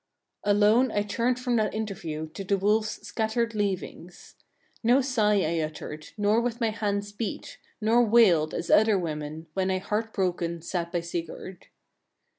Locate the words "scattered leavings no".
3.07-4.99